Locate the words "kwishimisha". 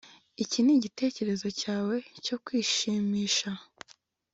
2.45-3.49